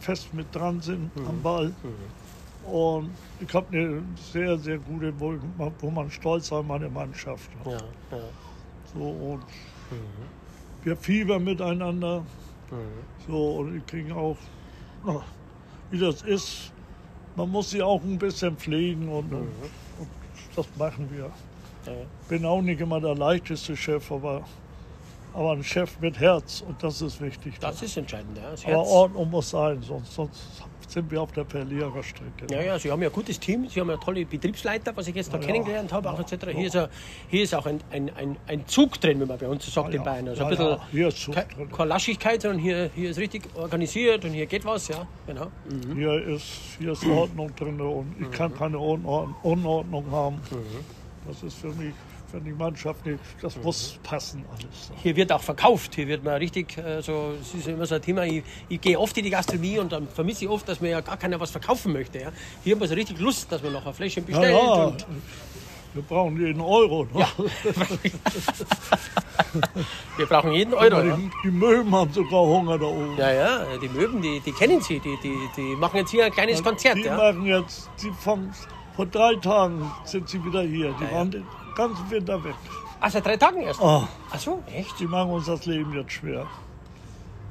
[0.00, 1.26] fest mit dran sind mhm.
[1.26, 1.66] am Ball.
[1.68, 2.72] Mhm.
[2.72, 3.10] Und
[3.40, 7.72] ich habe eine sehr, sehr gute, wo man stolz auf meine Mannschaft hat.
[7.72, 8.24] Ja, ja.
[8.94, 9.40] So, und
[9.90, 10.84] mhm.
[10.84, 12.24] wir fiebern miteinander.
[13.26, 14.36] So, und ich kriege auch
[15.90, 16.72] wie das ist,
[17.36, 19.38] man muss sie auch ein bisschen pflegen und, mhm.
[19.98, 20.08] und
[20.56, 21.30] das machen wir.
[21.86, 21.92] Ja.
[22.28, 24.44] Bin auch nicht immer der leichteste Chef, aber,
[25.34, 27.54] aber ein Chef mit Herz und das ist wichtig.
[27.60, 28.50] Das ist entscheidend, ja.
[28.50, 32.46] Das aber Ordnung muss sein, sonst, sonst sind wir auf der Verliererstrecke.
[32.50, 35.14] Ja, ja, Sie haben ja ein gutes Team, Sie haben ja tolle Betriebsleiter, was ich
[35.14, 36.46] jetzt da ja, kennengelernt habe, auch etc.
[36.50, 36.88] Hier ist, ja,
[37.28, 39.92] hier ist auch ein, ein, ein, ein Zug drin, wenn man bei uns so sagt,
[39.92, 40.28] ja, in Bayern.
[40.28, 41.70] Also ein bisschen hier ist Zug drin.
[41.70, 45.46] keine Laschigkeit, sondern hier, hier ist richtig organisiert und hier geht was, ja, genau.
[45.68, 45.94] Mhm.
[45.94, 46.46] Hier, ist,
[46.78, 48.30] hier ist Ordnung drin und ich mhm.
[48.32, 50.36] kann keine Unordnung haben.
[50.50, 50.84] Mhm.
[51.26, 51.92] Das ist für mich
[52.32, 54.90] wenn die Mannschaft nicht, das muss passen alles.
[55.02, 58.24] Hier wird auch verkauft, hier wird man richtig, also es ist immer so ein Thema,
[58.24, 61.00] ich, ich gehe oft in die Gastronomie und dann vermisse ich oft, dass mir ja
[61.00, 62.20] gar keiner was verkaufen möchte.
[62.20, 62.32] Ja.
[62.64, 64.52] Hier haben wir so richtig Lust, dass man noch ein Fläschchen bestellt.
[64.52, 64.96] Ja, ja.
[65.94, 67.04] wir brauchen jeden Euro.
[67.04, 67.20] Ne?
[67.20, 67.28] Ja.
[70.16, 71.02] wir brauchen jeden Euro.
[71.02, 71.18] Die, ja.
[71.44, 73.16] die, Möwen haben sogar Hunger da oben.
[73.16, 76.32] Ja, ja, die Möwen, die, die kennen Sie, die, die, die machen jetzt hier ein
[76.32, 76.96] kleines Konzert.
[76.96, 78.52] Die machen jetzt, die von,
[78.98, 80.92] vor drei Tagen sind sie wieder hier.
[81.00, 82.56] Die waren ganzen Winter weg.
[82.98, 83.80] Ach, seit drei Tagen erst?
[83.80, 84.02] Oh.
[84.28, 84.98] Ach so, echt?
[84.98, 86.48] Die machen uns das Leben jetzt schwer.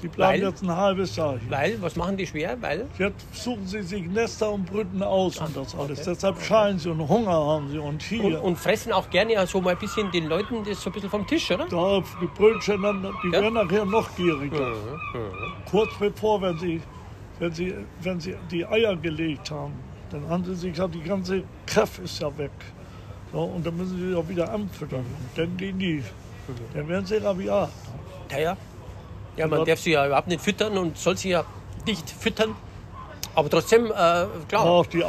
[0.02, 0.50] Die bleiben Weil?
[0.50, 1.50] jetzt ein halbes Jahr hier.
[1.50, 1.82] Weil?
[1.82, 2.58] Was machen die schwer?
[2.62, 2.88] Weil?
[3.00, 6.00] Jetzt suchen sie sich Nester und Brüten aus und das alles.
[6.02, 6.10] Okay.
[6.10, 8.26] Deshalb scheinen sie und Hunger haben sie und hier.
[8.26, 11.10] Und, und, fressen auch gerne so mal ein bisschen den Leuten das so ein bisschen
[11.10, 11.66] vom Tisch, oder?
[11.66, 13.42] Da, die Brötchen, dann, die ja?
[13.42, 14.72] werden nachher noch gieriger.
[14.72, 15.22] Mhm.
[15.22, 15.54] Mhm.
[15.72, 16.82] Kurz bevor, wenn sie,
[17.40, 22.00] wenn, sie, wenn sie die Eier gelegt haben, dann haben sie sich, die ganze Kraft
[22.00, 22.52] ist ja weg.
[23.32, 25.06] So, und dann müssen sie auch wieder anfüttern.
[25.36, 26.04] Dann gehen die,
[26.74, 27.70] dann werden sie rabiat.
[28.32, 28.58] Ja, ja.
[29.36, 31.44] Ja, man darf sie ja überhaupt nicht füttern und soll sie ja
[31.86, 32.56] nicht füttern.
[33.36, 34.66] Aber trotzdem, äh, klar.
[34.66, 35.04] Auch die,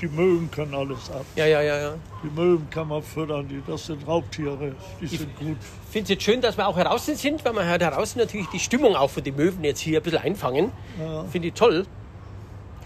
[0.00, 1.24] die Möwen können alles ab.
[1.34, 1.94] Ja, ja, ja, ja.
[2.22, 5.56] Die Möwen kann man füttern, die, das sind Raubtiere, die Ich sind gut.
[5.58, 8.46] Ich finde es jetzt schön, dass wir auch heraus sind, weil wir halt heraus natürlich
[8.50, 10.70] die Stimmung auch von den Möwen jetzt hier ein bisschen einfangen.
[11.00, 11.24] Ja.
[11.24, 11.84] Finde ich toll.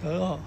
[0.02, 0.38] Ja, ja.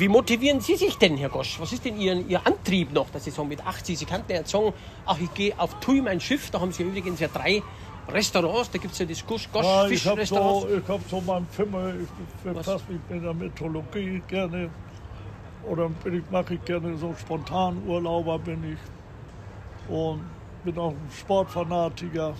[0.00, 1.60] Wie motivieren Sie sich denn, Herr Gosch?
[1.60, 4.38] Was ist denn Ihr, Ihr Antrieb noch, dass Sie sagen, mit 80, Sie könnten ja
[4.38, 4.72] jetzt sagen,
[5.04, 7.62] ach, ich gehe auf Tui mein Schiff, da haben Sie übrigens ja drei
[8.08, 11.20] Restaurants, da gibt es ja das Gosch, Gosch Ja, ich habe so, ich hab so
[11.20, 14.70] mein Fimmel, ich befasse mich mit der Mythologie gerne.
[15.68, 19.94] Oder bin ich, mache ich gerne so Spontanurlauber bin ich.
[19.94, 20.22] Und
[20.64, 22.32] bin auch ein Sportfanatiker.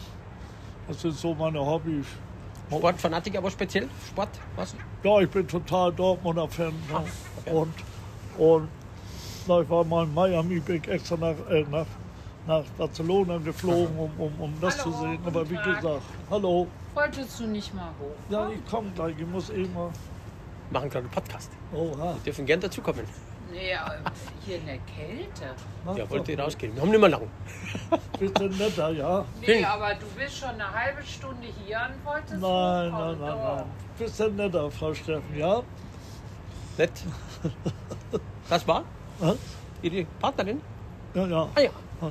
[0.88, 2.07] Das sind so meine Hobbys.
[2.78, 3.88] Sportfanatiker, aber speziell?
[4.09, 4.28] Sport?
[4.56, 4.74] Was?
[5.02, 6.68] Ja, ich bin total Dortmunder Fan.
[6.68, 6.74] Ne?
[6.94, 7.02] Ah,
[7.38, 7.50] okay.
[7.54, 7.74] Und,
[8.38, 8.68] und
[9.46, 11.87] na, ich war mal in Miami, bin ich extra nach, äh, nach,
[12.46, 15.18] nach Barcelona geflogen, um, um, um das Hallo, zu sehen.
[15.24, 15.76] Aber wie Tag.
[15.76, 16.66] gesagt, hallo.
[16.94, 18.14] Wolltest du nicht mal hoch?
[18.28, 19.90] Ja, ich komme gleich, ich muss eh mal.
[20.70, 21.50] Machen gerade einen Podcast.
[21.74, 22.14] Oha.
[22.24, 23.04] Dürfen gern dazukommen.
[23.53, 23.77] Nee,
[24.47, 25.55] hier in der Kälte.
[25.85, 26.75] mach Ja, wollte rausgehen.
[26.75, 27.23] Wir haben nicht mehr lang.
[28.19, 29.25] Bisschen netter, ja?
[29.41, 33.65] Nee, aber du bist schon eine halbe Stunde hier und wolltest Nein, nein, nein, nein.
[33.99, 35.63] Bisschen netter, Frau Steffen, ja?
[36.79, 36.93] Nett.
[38.49, 38.85] Das war
[39.19, 39.37] Was?
[39.83, 40.61] Ihre Partnerin?
[41.15, 41.49] Ja, ja.
[41.55, 41.71] Ah ja.
[42.03, 42.11] ja.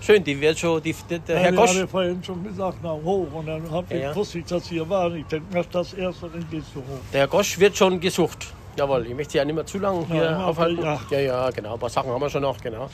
[0.00, 1.70] Schön, die wird schon, die, der, der ja Herr Gosch.
[1.70, 3.26] hatte vorhin schon gesagt, na hoch.
[3.32, 4.14] Und dann hab Ja, ich, ja.
[4.16, 5.16] wusste ich, dass Sie hier waren.
[5.16, 7.00] Ich denke, das erste, dann gehst du hoch.
[7.12, 8.54] Der Herr Gosch wird schon gesucht.
[8.78, 10.82] Jawohl, ich möchte Sie ja nicht mehr zu lange hier Ja, aufhalten.
[10.84, 11.00] ja.
[11.10, 11.74] ja, ja, genau.
[11.74, 12.88] Ein paar Sachen haben wir schon noch, genau.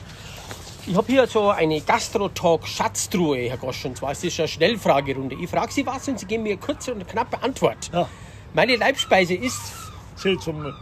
[0.87, 3.85] Ich habe hier so eine Gastro-Talk-Schatztruhe, Herr Gosch.
[3.85, 5.35] Und zwar ist das eine Schnellfragerunde.
[5.39, 7.91] Ich frage Sie was und Sie geben mir eine kurze und knappe Antwort.
[7.93, 8.09] Ja,
[8.55, 9.61] Meine Leibspeise ist,
[10.15, 10.73] zählt zum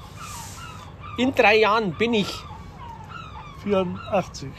[1.18, 2.34] in drei Jahren bin ich.
[3.64, 4.50] 84.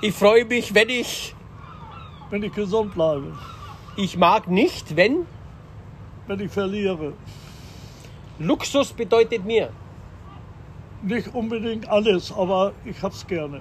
[0.00, 1.34] Ich freue mich, wenn ich.
[2.30, 3.32] Wenn ich gesund bleibe,
[3.96, 5.26] Ich mag nicht, wenn.
[6.26, 7.12] wenn ich verliere.
[8.38, 9.70] Luxus bedeutet mir.
[11.02, 13.60] Nicht unbedingt alles, aber ich hab's gerne.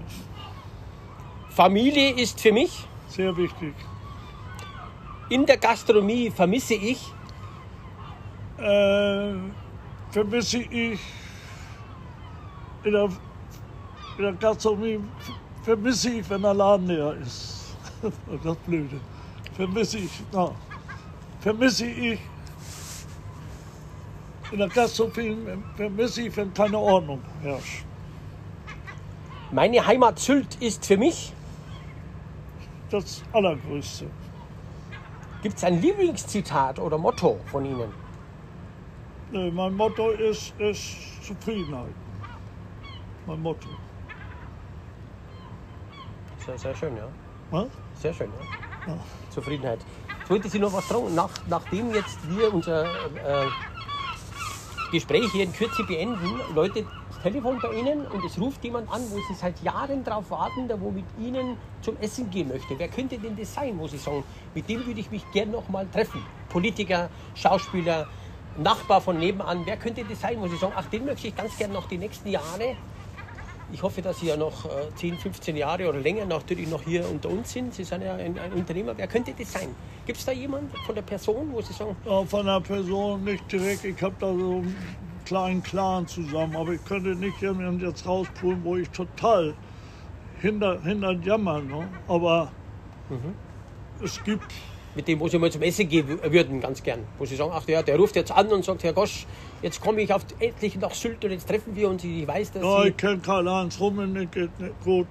[1.49, 2.87] Familie ist für mich.
[3.07, 3.73] Sehr wichtig.
[5.29, 7.13] In der Gastronomie vermisse ich.
[8.57, 9.33] Äh,
[10.11, 10.99] vermisse ich
[12.83, 13.09] in der,
[14.17, 14.99] in der Gastronomie,
[15.63, 17.75] vermisse ich, wenn der Laden leer ist.
[18.43, 18.99] das Blöde.
[19.55, 20.51] Vermisse ich, na,
[21.39, 22.19] vermisse ich
[24.53, 25.35] in der Gastronomie,
[25.75, 27.83] vermisse ich, wenn keine Ordnung herrscht.
[29.51, 31.33] Meine Heimat Sylt ist für mich.
[32.91, 34.05] Das Allergrößte.
[35.41, 37.91] Gibt es ein Lieblingszitat oder Motto von Ihnen?
[39.33, 41.95] Äh, Mein Motto ist, ist Zufriedenheit.
[43.25, 43.67] Mein Motto.
[46.45, 47.07] Sehr, sehr schön, ja.
[47.49, 47.67] Was?
[47.95, 48.29] Sehr schön,
[48.87, 48.97] ja.
[49.31, 49.79] Zufriedenheit.
[50.23, 51.15] Ich wollte Sie noch was fragen.
[51.15, 53.47] Nach, nachdem jetzt wir unser äh,
[54.93, 59.01] Gespräch hier in Kürze beenden, läutet das Telefon bei Ihnen und es ruft jemand an,
[59.09, 62.77] wo Sie seit Jahren darauf warten, der wo mit Ihnen zum Essen gehen möchte.
[62.77, 65.67] Wer könnte denn das sein, wo Sie sagen, mit dem würde ich mich gern noch
[65.67, 66.23] mal treffen?
[66.47, 68.07] Politiker, Schauspieler,
[68.55, 69.63] Nachbar von nebenan.
[69.65, 71.97] Wer könnte das sein, wo Sie sagen, ach, den möchte ich ganz gern noch die
[71.97, 72.75] nächsten Jahre
[73.73, 77.09] ich hoffe, dass Sie ja noch äh, 10, 15 Jahre oder länger natürlich noch hier
[77.09, 77.73] unter uns sind.
[77.73, 78.93] Sie sind ja ein, ein Unternehmer.
[78.95, 79.69] Wer könnte das sein?
[80.05, 83.51] Gibt es da jemanden von der Person, wo Sie sagen, Ja, von einer Person nicht
[83.51, 83.83] direkt.
[83.83, 84.75] Ich habe da so einen
[85.25, 89.55] kleinen Clan zusammen, aber ich könnte nicht jemanden jetzt rauspulen, wo ich total
[90.39, 91.67] hinter, hinter jammern.
[91.67, 91.87] Ne?
[92.07, 92.51] Aber
[94.03, 94.51] es gibt,
[94.95, 96.99] mit dem, wo Sie mal zum Essen gehen wü- würden, ganz gern?
[97.17, 99.25] Wo Sie sagen, ach ja, der ruft jetzt an und sagt, Herr Gosch,
[99.61, 102.03] jetzt komme ich auf, endlich nach Sylt und jetzt treffen wir uns.
[102.03, 102.89] Ich weiß, dass ja, Sie...
[102.89, 105.07] ich kenne Karl-Heinz Rummenigge geht nicht gut.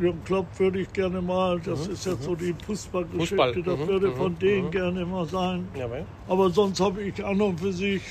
[0.00, 3.88] Jürgen Klopp würde ich gerne mal, das ist jetzt so die Fußballgeschichte, Fußball, das mhm,
[3.88, 5.68] würde mhm, von denen gerne mal sein.
[5.76, 8.02] Jawohl, Aber sonst habe ich an und für sich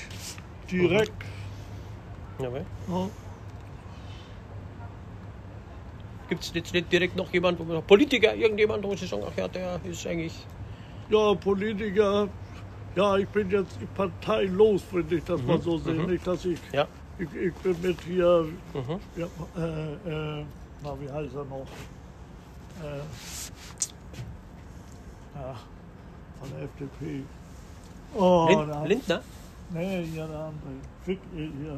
[0.69, 1.23] direkt.
[2.39, 2.65] jawohl.
[2.87, 3.09] Ja.
[6.31, 9.23] Gibt es jetzt nicht direkt noch jemand, wo man sagt, Politiker, irgendjemand, wo Sie sagen,
[9.29, 10.33] ach ja, der ist eigentlich...
[11.09, 12.29] Ja, Politiker,
[12.95, 15.93] ja, ich bin jetzt parteilos, wenn ich das mal so sehe.
[15.95, 16.87] Nicht, dass ich, Ja,
[17.19, 18.99] ich, ich bin mit hier, Mhm.
[19.17, 20.45] ja, äh, äh,
[20.81, 21.67] na, wie heißt er noch?
[22.81, 22.99] Äh,
[25.35, 25.55] ja,
[26.39, 27.23] von der FDP.
[28.15, 29.21] Oh, Lind, da, Lindner?
[29.71, 30.71] nee, hier der andere.
[31.03, 31.77] Fick, hier.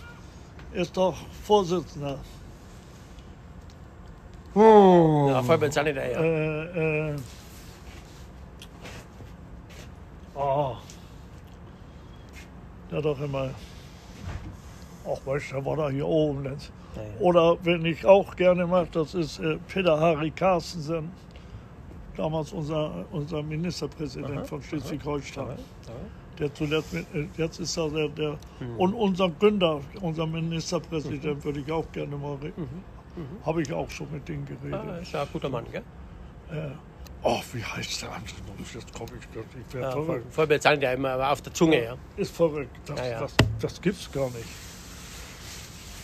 [0.72, 2.18] ist doch Vorsitzender.
[4.54, 6.10] Ja, fällt mir jetzt auch nicht ein.
[6.10, 6.20] Ja.
[6.20, 7.16] Äh, äh,
[10.34, 10.76] oh.
[12.90, 13.50] Der hat doch immer.
[15.04, 16.44] Ach, weißt du, war da hier oben.
[16.44, 17.20] Ja, ja.
[17.20, 21.12] Oder wenn ich auch gerne mache, das ist äh, Peter Harry Carstensen,
[22.18, 25.56] damals unser, unser Ministerpräsident Aha, von Schleswig-Holstein.
[26.38, 28.76] Der zuletzt mit, äh, jetzt ist er der, der Mhm.
[28.78, 32.68] und unser Günther, unser Ministerpräsident, würde ich auch gerne mal reden.
[33.44, 34.74] Habe ich auch schon mit denen geredet.
[34.80, 35.82] Ah, ist ja ein guter Mann, gell?
[36.52, 36.70] Äh,
[37.24, 38.34] ach, wie heißt der andere?
[38.72, 39.44] Jetzt komme ich gleich.
[39.66, 40.32] Ich werde Ja, voll, verrückt.
[40.34, 41.96] voll bezahlen ja immer auf der Zunge, ja.
[42.16, 42.70] Ist verrückt.
[42.86, 43.20] Das, Ja, ja.
[43.20, 44.44] das, das gibt's gar nicht.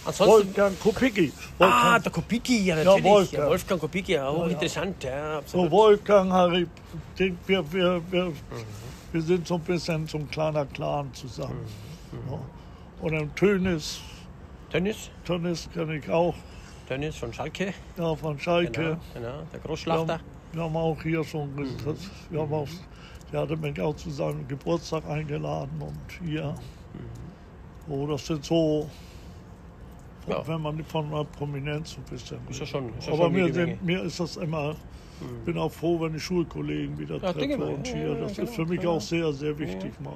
[0.06, 0.26] Ansonsten.
[0.46, 1.32] Wolfgang Kopicki.
[1.58, 3.04] Ah, Wolfgang, der Kopicki, ja, natürlich.
[3.04, 3.48] Ja, Wolfgang.
[3.48, 4.32] Wolfgang, Kopicki, ja, ja.
[4.36, 5.70] hochinteressant, ja, so absolut.
[5.70, 6.66] Wolfgang, Harry,
[7.16, 8.34] wir, wir, wir, Mhm.
[9.12, 11.64] wir sind so ein bisschen so ein kleiner Clan zusammen.
[12.12, 12.32] Mhm.
[12.32, 12.38] Ja.
[13.00, 14.00] Und im Tönis,
[14.70, 16.34] Tönnies, Tönnis kenne ich auch,
[16.88, 18.72] Tönnies von Schalke, ja, von Schalke.
[18.82, 20.12] genau, genau, der Wir Großschlachter.
[20.14, 21.76] haben, wir haben auch hier schon, Mhm.
[21.84, 21.96] das,
[22.30, 22.68] wir haben auch,
[23.32, 26.54] der hatte mich auch zu seinem Geburtstag eingeladen und hier.
[27.88, 29.03] Oh, das sind so, Mhm.
[30.26, 30.46] Ja.
[30.46, 32.38] wenn man von einer Prominenz ein bisschen.
[32.48, 34.74] Ist ja schon- ist ja Aber schon mir, sind, mir ist das immer,
[35.44, 38.08] bin auch froh, wenn ich Schulkollegen wieder Ja, treffe und Ja, hier.
[38.08, 38.88] ja, Das genau, ist für mich ja.
[38.90, 40.12] auch sehr, sehr wichtig mal.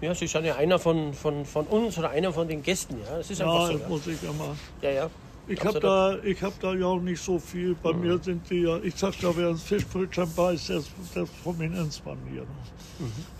[0.00, 3.18] Ja, Sie sind ja einer von, von, von uns oder einer von den Gästen, ja.
[3.18, 3.72] Das ist einfach Ja, so.
[3.74, 4.56] das Ja, muss ich immer.
[4.82, 4.90] ja.
[4.90, 5.10] ja.
[5.48, 7.74] Ich habe da, ich hab da ja auch nicht so viel.
[7.82, 11.24] Bei mir sind die ja, ich sag ja, wer ein Fischbrötchen beißt, der ist, der
[11.24, 12.44] ist Prominenz bei mir.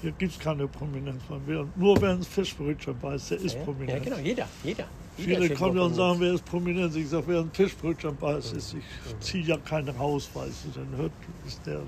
[0.03, 1.69] Hier gibt es keine Prominenz bei mir.
[1.77, 4.05] Nur wer ein Fischbrötchen beißt, der ist Ja, ja, Prominenz.
[4.05, 4.85] genau, jeder, jeder.
[5.25, 6.95] Viele kommen ja und sagen, wer ist Prominenz?
[6.97, 8.75] Ich sage, wer ein Fischbrötchen beißt, ist.
[8.75, 8.85] Ich
[9.21, 10.81] ziehe ja keinen raus, weißt du.
[10.81, 11.13] Dann hört,
[11.47, 11.85] ist der so.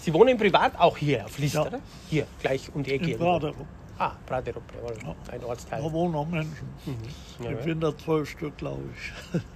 [0.00, 1.66] Sie wohnen privat auch hier auf List, Ja.
[1.66, 1.80] oder?
[2.08, 3.12] Hier, gleich um die Ecke.
[3.12, 3.18] In.
[3.18, 3.66] Braderup.
[3.98, 4.96] Ah, Braderup, jawohl.
[5.32, 5.82] Ein Ortsteil.
[5.82, 6.68] Da wohnen auch Menschen.
[7.40, 7.64] Ja, Ich ja.
[7.64, 8.82] bin da zwölf Stück, glaube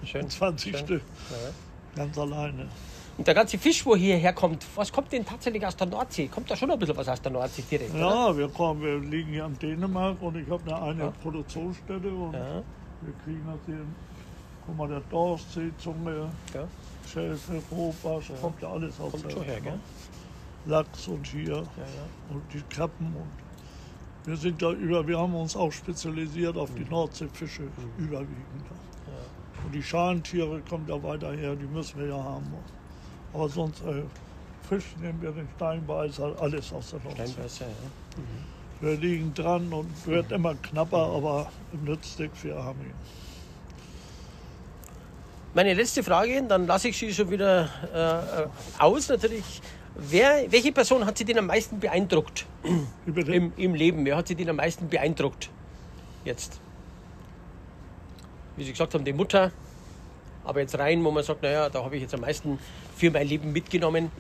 [0.03, 0.11] ich.
[0.11, 0.29] Schön.
[0.31, 0.85] 20 schön.
[0.85, 1.03] Stück.
[1.31, 1.53] Ja, ja.
[1.95, 2.67] Ganz alleine.
[3.23, 6.27] Und der ganze Fisch, wo hierher kommt, was kommt denn tatsächlich aus der Nordsee?
[6.27, 8.01] Kommt da schon ein bisschen was aus der Nordsee direkt, oder?
[8.01, 11.13] Ja, wir kommen, wir liegen hier in Dänemark und ich habe eine, eine Ja.
[11.23, 12.65] Produktionsstätte und Ja,
[13.01, 13.87] wir kriegen das hier,
[14.67, 16.67] guck mal, der Dorstsee, Zunge, ja.
[17.09, 19.79] Schäfe, Rohbarsch, kommt ja alles aus Kommt der schon her, gell?
[20.67, 21.65] Lachs und hier Ja, ja.
[22.31, 26.75] und die Krabben und wir sind da über, wir haben uns auch spezialisiert auf Mhm.
[26.75, 28.67] die Nordseefische überwiegend.
[29.65, 32.53] Und die Schalentiere kommen da weiter her, die müssen wir ja haben.
[33.33, 34.03] Aber sonst äh,
[34.68, 37.33] Fisch nehmen wir den Steinbeißer, alles aus der Nordsee.
[37.33, 38.23] Steinbeißer, ja.
[38.81, 41.53] Wir liegen dran und wird immer knapper, aber
[41.85, 42.92] nützt nichts, wir haben ihn.
[45.55, 49.09] Meine letzte Frage, dann lasse ich Sie schon wieder äh, aus.
[49.09, 49.61] Natürlich,
[49.95, 52.47] wer, welche Person hat Sie denn am meisten beeindruckt
[53.07, 54.05] im, im Leben?
[54.05, 55.51] Wer hat Sie denn am meisten beeindruckt
[56.25, 56.59] jetzt?
[58.57, 59.53] Wie Sie gesagt haben, die Mutter.
[60.45, 62.59] Aber jetzt rein, wo man sagt, naja, da habe ich jetzt am meisten
[63.03, 64.05] für mein Leben mitgenommen.
[64.05, 64.11] ja,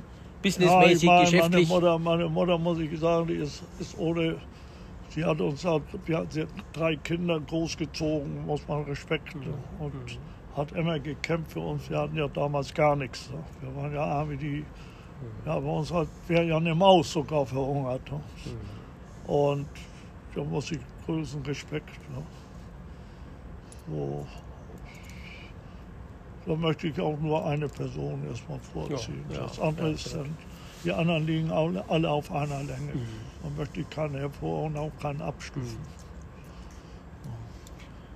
[0.42, 1.68] ich Businessmäßig, meine, meine geschäftlich.
[1.68, 4.36] Mutter, meine Mutter, muss ich sagen, die ist, ist ohne.
[5.10, 9.34] Sie hat uns hat, sie hat drei Kinder großgezogen, muss man Respekt.
[9.78, 10.18] Und
[10.56, 11.88] hat immer gekämpft für uns.
[11.88, 13.30] Wir hatten ja damals gar nichts.
[13.60, 14.64] Wir waren ja arme, die.
[15.46, 18.10] Ja, bei uns hat, wäre ja eine Maus sogar verhungert.
[18.10, 18.20] ne?
[19.32, 19.68] Und
[20.34, 21.88] da muss ich größten Respekt.
[22.10, 22.22] ne?
[23.88, 24.26] So.
[26.44, 29.26] Da möchte ich auch nur eine Person erstmal vorziehen.
[29.30, 30.36] Ja, ja, das andere ja, ist dann,
[30.84, 32.94] die anderen liegen alle, alle auf einer Länge.
[33.42, 35.86] Man möchte keinen hervor und auch keinen abstufen.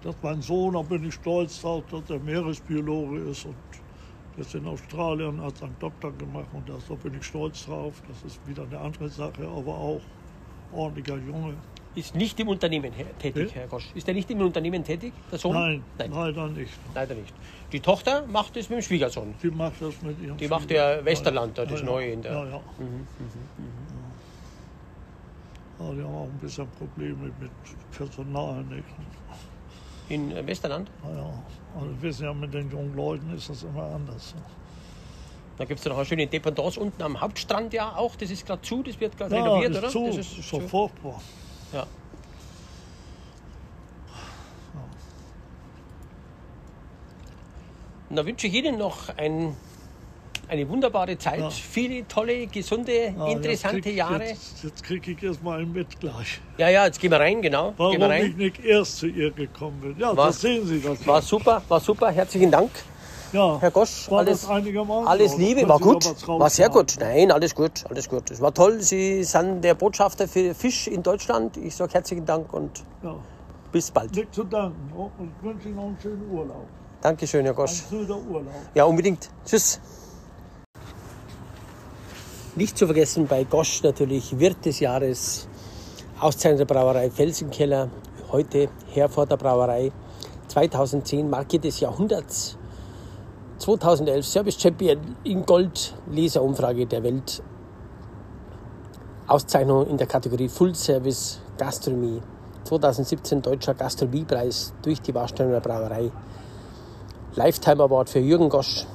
[0.03, 3.57] Das ist mein Sohn, da bin ich stolz drauf, dass er Meeresbiologe ist und
[4.37, 8.03] ist in Australien, hat seinen Doktor gemacht und das, da bin ich stolz drauf.
[8.07, 10.03] Das ist wieder eine andere Sache, aber auch
[10.71, 11.57] ordentlicher Junge.
[11.97, 13.55] Ist nicht im Unternehmen tätig?
[13.55, 13.87] Herr Gosch.
[13.95, 15.55] Ist er nicht im Unternehmen tätig, der Sohn?
[15.55, 16.73] Nein, Nein, leider nicht.
[16.95, 17.33] leider nicht.
[17.73, 19.35] Die Tochter macht es mit dem Schwiegersohn.
[19.43, 22.33] Die macht das mit ihrem Die macht ja Westerland, da, das ja, Neue in der-
[22.33, 22.61] Ja, ja.
[25.79, 27.51] Ja, die haben auch ein bisschen Probleme mit
[27.97, 28.63] Personal.
[28.65, 28.85] Nicht?
[30.11, 30.91] In äh, Westerland.
[31.03, 31.33] Naja,
[31.75, 34.35] also wir wissen ja, mit den jungen Leuten ist das immer anders.
[35.57, 38.17] Da gibt es ja noch eine schöne Dependance unten am Hauptstrand ja auch.
[38.17, 39.89] Das ist gerade zu, das wird gerade Ja, renoviert, ist oder?
[39.89, 41.23] zu, Das ist ist so furchtbar.
[41.73, 41.87] Ja.
[48.09, 49.57] Und da wünsche ich Ihnen noch ein,
[50.49, 51.51] eine wunderbare Zeit, Ja.
[51.51, 54.25] viele tolle, gesunde, Ja, interessante jetzt Jahre.
[54.25, 56.41] Jetzt, jetzt kriege ich erstmal einen mit gleich.
[56.57, 57.75] Ja, ja, jetzt gehen wir rein, genau.
[57.77, 58.35] Warum wir ich rein.
[58.37, 59.97] nicht erst zu ihr gekommen bin.
[59.99, 60.27] Ja, Was?
[60.37, 61.05] das sehen Sie das.
[61.07, 62.11] War super, war super.
[62.13, 62.71] Herzlichen Dank,
[63.33, 63.59] ja.
[63.61, 64.09] Herr Gosch.
[64.11, 66.05] Alles, alles Liebe, war gut.
[66.29, 66.97] War sehr gut.
[67.01, 68.31] Nein, alles gut, alles gut.
[68.31, 68.81] Es war toll.
[68.81, 71.57] Sie sind der Botschafter für Fisch in Deutschland.
[71.57, 73.15] Ich sage herzlichen Dank und Ja.
[73.73, 74.15] bis bald.
[74.15, 74.93] Nicht zu danken.
[74.95, 76.67] Und ich wünsche Ihnen noch einen schönen Urlaub.
[77.01, 77.83] Dankeschön, Herr Ein Gosch.
[77.89, 78.53] schöner Urlaub.
[78.75, 79.29] Ja, unbedingt.
[79.45, 79.81] Tschüss.
[82.55, 85.47] Nicht zu vergessen bei Gosch natürlich Wirt des Jahres,
[86.21, 87.91] Auszeichnung der Brauerei Felsenkeller,
[88.33, 89.93] heute Herforder Brauerei
[90.49, 92.57] 2010 Marke des Jahrhunderts.
[93.59, 97.43] 2011 Service Champion in Gold Leserumfrage der Welt.
[99.27, 102.21] Auszeichnung in der Kategorie Full Service Gastronomie.
[102.65, 106.11] 2017 Deutscher Gastronomiepreis durch die Warsteiner Brauerei.
[107.35, 108.87] Lifetime Award für Jürgen Gosch.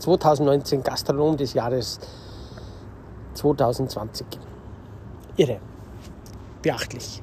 [0.00, 2.00] 2019 Gastronom des Jahres
[3.34, 4.26] 2020.
[5.36, 5.60] Irre.
[6.60, 7.22] Beachtlich.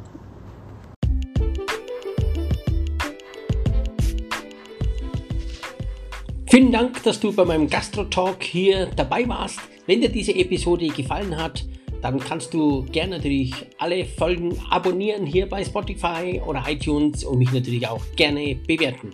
[6.50, 9.60] Vielen Dank, dass du bei meinem Gastro-Talk hier dabei warst.
[9.86, 11.64] Wenn dir diese Episode gefallen hat,
[12.02, 17.52] dann kannst du gerne natürlich alle Folgen abonnieren hier bei Spotify oder iTunes und mich
[17.52, 19.12] natürlich auch gerne bewerten.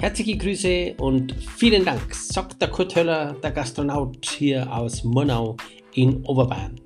[0.00, 5.58] Herzliche Grüße und vielen Dank, sagt der Kurt Höller, der Gastronaut hier aus Monau
[5.92, 6.80] in Oberbayern.